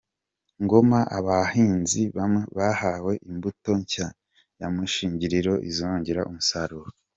[0.63, 2.01] Ngoma Abahinzi
[2.57, 4.07] bahawe imbuto nshya
[4.59, 6.89] ya mushingiriro izongera umusaruro